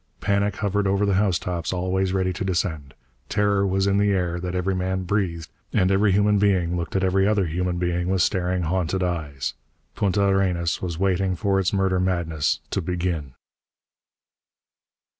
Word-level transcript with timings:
Panic 0.19 0.55
hovered 0.55 0.87
over 0.87 1.05
the 1.05 1.13
housetops, 1.13 1.71
always 1.71 2.11
ready 2.11 2.33
to 2.33 2.43
descend. 2.43 2.95
Terror 3.29 3.67
was 3.67 3.85
in 3.85 3.99
the 3.99 4.09
air 4.09 4.39
that 4.39 4.55
every 4.55 4.73
man 4.73 5.03
breathed, 5.03 5.47
and 5.73 5.91
every 5.91 6.11
human 6.11 6.39
being 6.39 6.75
looked 6.75 6.95
at 6.95 7.03
every 7.03 7.27
other 7.27 7.45
human 7.45 7.77
being 7.77 8.09
with 8.09 8.23
staring, 8.23 8.63
haunted 8.63 9.03
eyes. 9.03 9.53
Punta 9.93 10.23
Arenas 10.25 10.81
was 10.81 10.97
waiting 10.97 11.35
for 11.35 11.59
its 11.59 11.71
murder 11.71 11.99
madness 11.99 12.61
to 12.71 12.81
begin. 12.81 13.35